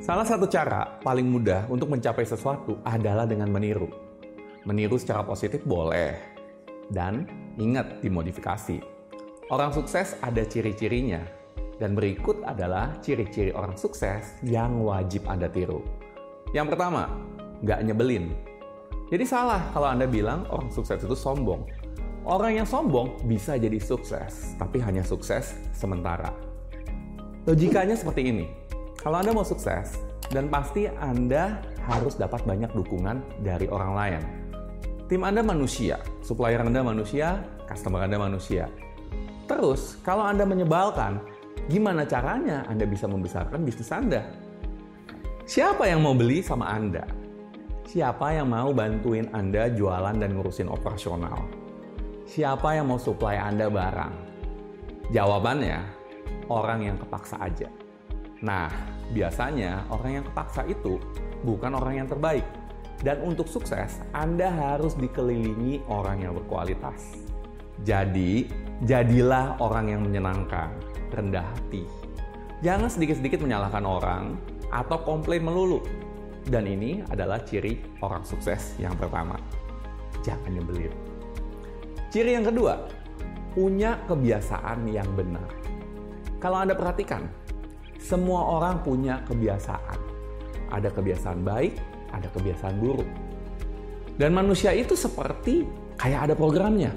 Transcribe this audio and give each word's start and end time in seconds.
Salah 0.00 0.24
satu 0.24 0.48
cara 0.48 0.96
paling 1.04 1.28
mudah 1.28 1.68
untuk 1.68 1.92
mencapai 1.92 2.24
sesuatu 2.24 2.80
adalah 2.80 3.28
dengan 3.28 3.52
meniru. 3.52 3.92
Meniru 4.64 4.96
secara 4.96 5.20
positif 5.20 5.60
boleh, 5.68 6.16
dan 6.88 7.28
ingat 7.60 8.00
dimodifikasi. 8.00 8.80
Orang 9.52 9.74
sukses 9.76 10.16
ada 10.24 10.40
ciri-cirinya, 10.48 11.20
dan 11.76 11.92
berikut 11.92 12.40
adalah 12.48 12.96
ciri-ciri 13.04 13.52
orang 13.52 13.76
sukses 13.76 14.40
yang 14.40 14.80
wajib 14.80 15.28
Anda 15.28 15.52
tiru. 15.52 15.84
Yang 16.56 16.72
pertama, 16.72 17.12
nggak 17.60 17.80
nyebelin. 17.84 18.32
Jadi 19.12 19.28
salah 19.28 19.60
kalau 19.76 19.92
Anda 19.92 20.08
bilang 20.08 20.48
orang 20.48 20.72
sukses 20.72 21.04
itu 21.04 21.12
sombong. 21.12 21.68
Orang 22.24 22.54
yang 22.56 22.64
sombong 22.64 23.28
bisa 23.28 23.60
jadi 23.60 23.76
sukses, 23.76 24.56
tapi 24.56 24.80
hanya 24.80 25.04
sukses 25.04 25.52
sementara. 25.74 26.32
Logikanya 27.44 27.98
seperti 27.98 28.30
ini 28.30 28.61
kalau 29.02 29.18
Anda 29.18 29.34
mau 29.34 29.42
sukses, 29.42 29.98
dan 30.30 30.46
pasti 30.46 30.86
Anda 30.86 31.58
harus 31.90 32.14
dapat 32.14 32.46
banyak 32.46 32.70
dukungan 32.70 33.42
dari 33.42 33.66
orang 33.66 33.92
lain. 33.98 34.22
Tim 35.10 35.26
Anda 35.26 35.42
manusia, 35.42 35.98
supplier 36.22 36.62
Anda 36.62 36.86
manusia, 36.86 37.42
customer 37.66 38.06
Anda 38.06 38.22
manusia. 38.22 38.70
Terus, 39.50 39.98
kalau 40.06 40.22
Anda 40.22 40.46
menyebalkan, 40.46 41.18
gimana 41.66 42.06
caranya 42.06 42.62
Anda 42.70 42.86
bisa 42.86 43.10
membesarkan 43.10 43.66
bisnis 43.66 43.90
Anda? 43.90 44.22
Siapa 45.50 45.90
yang 45.90 46.06
mau 46.06 46.14
beli 46.14 46.38
sama 46.38 46.70
Anda? 46.70 47.02
Siapa 47.82 48.38
yang 48.38 48.54
mau 48.54 48.70
bantuin 48.70 49.26
Anda 49.34 49.66
jualan 49.68 50.14
dan 50.16 50.38
ngurusin 50.38 50.70
operasional? 50.70 51.42
Siapa 52.24 52.78
yang 52.78 52.88
mau 52.88 53.02
supply 53.02 53.36
Anda 53.36 53.66
barang? 53.66 54.14
Jawabannya, 55.10 55.78
orang 56.48 56.86
yang 56.86 56.96
kepaksa 57.02 57.36
aja. 57.42 57.81
Nah, 58.42 58.66
biasanya 59.14 59.86
orang 59.94 60.18
yang 60.18 60.24
kepaksa 60.26 60.66
itu 60.66 60.98
bukan 61.46 61.78
orang 61.78 62.02
yang 62.02 62.08
terbaik. 62.10 62.42
Dan 63.02 63.22
untuk 63.22 63.46
sukses, 63.50 63.98
Anda 64.14 64.50
harus 64.50 64.94
dikelilingi 64.98 65.86
orang 65.90 66.22
yang 66.26 66.38
berkualitas. 66.38 67.22
Jadi, 67.82 68.46
jadilah 68.86 69.58
orang 69.58 69.90
yang 69.90 70.06
menyenangkan, 70.06 70.70
rendah 71.10 71.42
hati. 71.42 71.82
Jangan 72.62 72.86
sedikit-sedikit 72.86 73.42
menyalahkan 73.42 73.82
orang 73.82 74.38
atau 74.70 75.02
komplain 75.02 75.42
melulu. 75.42 75.82
Dan 76.46 76.66
ini 76.66 77.02
adalah 77.10 77.42
ciri 77.42 77.78
orang 78.02 78.22
sukses 78.22 78.78
yang 78.78 78.94
pertama. 78.94 79.34
Jangan 80.22 80.50
nyebelin. 80.50 80.94
Ciri 82.10 82.38
yang 82.38 82.46
kedua, 82.46 82.86
punya 83.54 83.98
kebiasaan 84.06 84.86
yang 84.90 85.06
benar. 85.18 85.46
Kalau 86.38 86.62
Anda 86.62 86.78
perhatikan, 86.78 87.26
semua 88.02 88.58
orang 88.58 88.82
punya 88.82 89.22
kebiasaan. 89.30 89.98
Ada 90.74 90.90
kebiasaan 90.90 91.46
baik, 91.46 91.78
ada 92.10 92.26
kebiasaan 92.34 92.76
buruk. 92.82 93.06
Dan 94.18 94.34
manusia 94.34 94.74
itu 94.74 94.98
seperti 94.98 95.62
kayak 95.96 96.28
ada 96.28 96.34
programnya. 96.34 96.90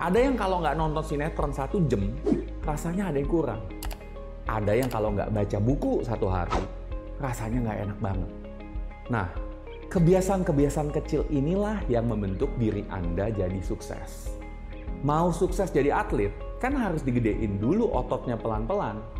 Ada 0.00 0.30
yang 0.30 0.38
kalau 0.38 0.62
nggak 0.62 0.78
nonton 0.78 1.04
sinetron 1.04 1.52
satu 1.52 1.82
jam, 1.90 2.14
rasanya 2.64 3.12
ada 3.12 3.18
yang 3.20 3.28
kurang. 3.28 3.60
Ada 4.48 4.72
yang 4.72 4.88
kalau 4.88 5.12
nggak 5.12 5.34
baca 5.34 5.58
buku 5.60 6.00
satu 6.06 6.26
hari, 6.30 6.62
rasanya 7.20 7.58
nggak 7.68 7.78
enak 7.90 7.98
banget. 8.00 8.30
Nah, 9.12 9.28
kebiasaan-kebiasaan 9.92 10.94
kecil 10.94 11.28
inilah 11.28 11.84
yang 11.90 12.08
membentuk 12.08 12.48
diri 12.56 12.86
Anda 12.88 13.28
jadi 13.28 13.60
sukses. 13.60 14.32
Mau 15.04 15.34
sukses 15.34 15.68
jadi 15.68 15.92
atlet, 15.92 16.32
kan 16.62 16.72
harus 16.72 17.04
digedein 17.04 17.60
dulu 17.60 17.92
ototnya 17.92 18.40
pelan-pelan 18.40 19.19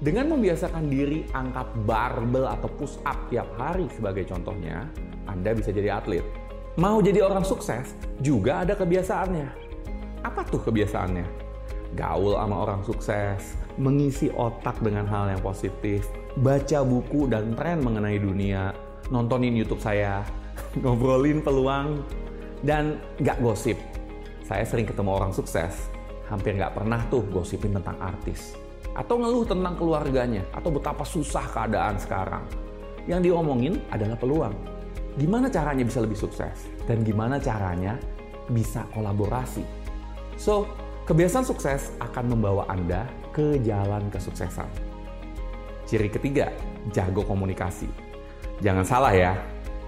dengan 0.00 0.32
membiasakan 0.32 0.88
diri 0.88 1.28
angkat 1.36 1.76
barbel 1.84 2.48
atau 2.48 2.72
push 2.72 2.96
up 3.04 3.28
tiap 3.28 3.52
hari 3.60 3.84
sebagai 3.92 4.24
contohnya, 4.24 4.88
Anda 5.28 5.52
bisa 5.52 5.76
jadi 5.76 6.00
atlet. 6.00 6.24
Mau 6.80 7.04
jadi 7.04 7.20
orang 7.20 7.44
sukses, 7.44 7.92
juga 8.24 8.64
ada 8.64 8.72
kebiasaannya. 8.72 9.48
Apa 10.24 10.40
tuh 10.48 10.64
kebiasaannya? 10.64 11.52
Gaul 12.00 12.32
sama 12.32 12.56
orang 12.64 12.80
sukses, 12.80 13.60
mengisi 13.76 14.32
otak 14.32 14.80
dengan 14.80 15.04
hal 15.04 15.36
yang 15.36 15.42
positif, 15.44 16.08
baca 16.40 16.80
buku 16.80 17.28
dan 17.28 17.52
tren 17.52 17.84
mengenai 17.84 18.16
dunia, 18.16 18.72
nontonin 19.12 19.52
YouTube 19.52 19.84
saya, 19.84 20.24
ngobrolin 20.80 21.44
peluang, 21.44 22.00
dan 22.64 22.96
gak 23.20 23.36
gosip. 23.44 23.76
Saya 24.48 24.64
sering 24.64 24.88
ketemu 24.88 25.12
orang 25.12 25.36
sukses, 25.36 25.92
hampir 26.32 26.56
gak 26.56 26.72
pernah 26.72 27.04
tuh 27.12 27.20
gosipin 27.28 27.76
tentang 27.76 28.00
artis 28.00 28.69
atau 29.00 29.16
ngeluh 29.16 29.48
tentang 29.48 29.74
keluarganya 29.80 30.44
atau 30.52 30.68
betapa 30.68 31.08
susah 31.08 31.48
keadaan 31.48 31.96
sekarang. 31.96 32.44
Yang 33.08 33.32
diomongin 33.32 33.80
adalah 33.88 34.20
peluang. 34.20 34.52
Gimana 35.16 35.48
caranya 35.48 35.82
bisa 35.88 36.04
lebih 36.04 36.20
sukses 36.20 36.68
dan 36.84 37.00
gimana 37.00 37.40
caranya 37.40 37.96
bisa 38.52 38.84
kolaborasi. 38.92 39.64
So, 40.36 40.68
kebiasaan 41.08 41.48
sukses 41.48 41.96
akan 41.98 42.36
membawa 42.36 42.68
Anda 42.68 43.08
ke 43.32 43.56
jalan 43.64 44.12
kesuksesan. 44.12 44.68
Ciri 45.88 46.12
ketiga, 46.12 46.52
jago 46.92 47.24
komunikasi. 47.24 47.88
Jangan 48.60 48.84
salah 48.84 49.16
ya, 49.16 49.32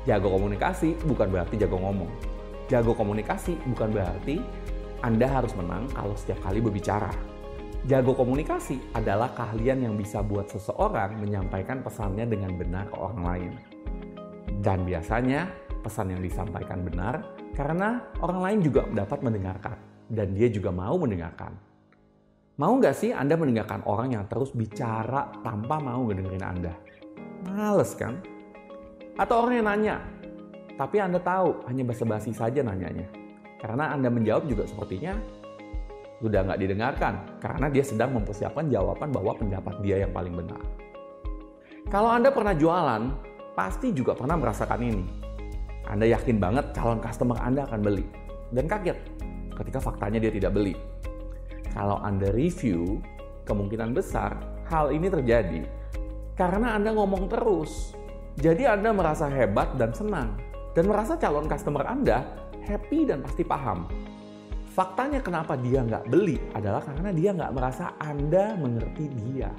jago 0.09 0.33
komunikasi 0.33 0.97
bukan 1.05 1.29
berarti 1.29 1.61
jago 1.61 1.79
ngomong. 1.79 2.11
Jago 2.73 2.97
komunikasi 2.97 3.61
bukan 3.77 3.93
berarti 3.93 4.41
Anda 5.05 5.29
harus 5.29 5.53
menang 5.53 5.87
kalau 5.93 6.17
setiap 6.17 6.41
kali 6.49 6.59
berbicara 6.65 7.32
Jago 7.83 8.15
komunikasi 8.15 8.95
adalah 8.95 9.35
keahlian 9.35 9.83
yang 9.83 9.99
bisa 9.99 10.23
buat 10.23 10.47
seseorang 10.47 11.19
menyampaikan 11.19 11.83
pesannya 11.83 12.31
dengan 12.31 12.55
benar 12.55 12.87
ke 12.87 12.95
orang 12.95 13.23
lain. 13.27 13.53
Dan 14.63 14.87
biasanya 14.87 15.51
pesan 15.83 16.15
yang 16.15 16.23
disampaikan 16.23 16.87
benar 16.87 17.35
karena 17.59 18.07
orang 18.23 18.39
lain 18.39 18.59
juga 18.63 18.87
dapat 18.87 19.27
mendengarkan 19.27 19.75
dan 20.07 20.31
dia 20.31 20.47
juga 20.47 20.71
mau 20.71 20.95
mendengarkan. 20.95 21.59
Mau 22.63 22.79
nggak 22.79 22.95
sih 22.95 23.11
Anda 23.11 23.35
mendengarkan 23.35 23.83
orang 23.83 24.15
yang 24.15 24.31
terus 24.31 24.55
bicara 24.55 25.35
tanpa 25.43 25.83
mau 25.83 26.07
ngedengerin 26.07 26.47
Anda? 26.47 26.79
Males 27.51 27.99
kan? 27.99 28.23
Atau 29.19 29.43
orang 29.43 29.59
yang 29.59 29.67
nanya, 29.67 29.97
tapi 30.79 31.03
Anda 31.03 31.19
tahu 31.19 31.67
hanya 31.67 31.83
basa-basi 31.83 32.31
saja 32.31 32.63
nanyanya. 32.63 33.11
Karena 33.59 33.91
Anda 33.91 34.07
menjawab 34.07 34.47
juga 34.47 34.71
sepertinya 34.71 35.19
sudah 36.23 36.47
nggak 36.47 36.61
didengarkan 36.63 37.43
karena 37.43 37.67
dia 37.67 37.83
sedang 37.83 38.15
mempersiapkan 38.15 38.71
jawaban 38.71 39.11
bahwa 39.11 39.35
pendapat 39.35 39.75
dia 39.83 40.07
yang 40.07 40.15
paling 40.15 40.39
benar. 40.39 40.63
Kalau 41.91 42.15
Anda 42.15 42.31
pernah 42.31 42.55
jualan, 42.55 43.03
pasti 43.59 43.91
juga 43.91 44.15
pernah 44.15 44.39
merasakan 44.39 44.81
ini. 44.81 45.05
Anda 45.91 46.07
yakin 46.07 46.39
banget 46.39 46.71
calon 46.79 47.03
customer 47.03 47.37
Anda 47.43 47.67
akan 47.67 47.83
beli 47.83 48.07
dan 48.55 48.71
kaget 48.71 48.97
ketika 49.59 49.83
faktanya 49.83 50.23
dia 50.23 50.31
tidak 50.31 50.55
beli. 50.55 50.79
Kalau 51.75 51.99
Anda 51.99 52.31
review, 52.31 53.03
kemungkinan 53.43 53.91
besar 53.91 54.39
hal 54.71 54.95
ini 54.95 55.11
terjadi 55.11 55.67
karena 56.39 56.79
Anda 56.79 56.95
ngomong 56.95 57.27
terus. 57.27 57.99
Jadi 58.39 58.65
Anda 58.65 58.95
merasa 58.95 59.29
hebat 59.29 59.75
dan 59.77 59.91
senang 59.93 60.39
dan 60.73 60.89
merasa 60.89 61.19
calon 61.19 61.51
customer 61.51 61.85
Anda 61.85 62.25
happy 62.63 63.11
dan 63.11 63.21
pasti 63.21 63.43
paham 63.45 63.91
Faktanya 64.73 65.21
kenapa 65.21 65.53
dia 65.61 65.85
nggak 65.85 66.09
beli 66.09 66.41
adalah 66.57 66.81
karena 66.81 67.13
dia 67.13 67.37
nggak 67.37 67.53
merasa 67.53 67.93
Anda 68.01 68.57
mengerti 68.57 69.05
dia. 69.21 69.53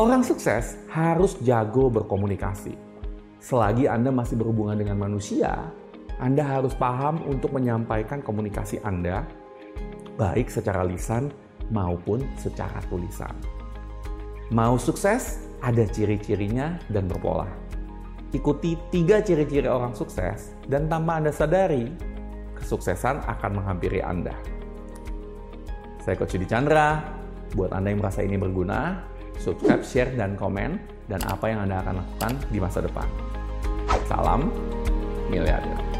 Orang 0.00 0.24
sukses 0.24 0.80
harus 0.88 1.36
jago 1.44 1.92
berkomunikasi. 1.92 2.72
Selagi 3.44 3.84
Anda 3.84 4.08
masih 4.08 4.40
berhubungan 4.40 4.80
dengan 4.80 4.96
manusia, 4.96 5.60
Anda 6.16 6.40
harus 6.40 6.72
paham 6.72 7.20
untuk 7.28 7.52
menyampaikan 7.52 8.24
komunikasi 8.24 8.80
Anda, 8.80 9.28
baik 10.16 10.48
secara 10.48 10.80
lisan 10.80 11.28
maupun 11.68 12.24
secara 12.40 12.80
tulisan. 12.88 13.36
Mau 14.48 14.80
sukses, 14.80 15.44
ada 15.60 15.84
ciri-cirinya 15.84 16.80
dan 16.88 17.12
berpola. 17.12 17.52
Ikuti 18.32 18.80
tiga 18.88 19.20
ciri-ciri 19.20 19.68
orang 19.68 19.92
sukses, 19.92 20.56
dan 20.64 20.88
tanpa 20.88 21.20
Anda 21.20 21.30
sadari, 21.30 21.92
kesuksesan 22.64 23.20
akan 23.28 23.60
menghampiri 23.60 24.00
Anda. 24.00 24.32
Saya 26.00 26.16
Coach 26.16 26.40
Yudi 26.40 26.48
Chandra. 26.48 27.04
Buat 27.54 27.70
Anda 27.70 27.94
yang 27.94 28.02
merasa 28.02 28.26
ini 28.26 28.34
berguna, 28.34 28.98
subscribe, 29.38 29.86
share, 29.86 30.10
dan 30.18 30.34
komen, 30.34 30.74
dan 31.06 31.22
apa 31.22 31.46
yang 31.46 31.62
Anda 31.62 31.86
akan 31.86 32.02
lakukan 32.02 32.32
di 32.50 32.58
masa 32.58 32.82
depan. 32.82 33.06
Salam 34.10 34.50
miliarder. 35.30 35.93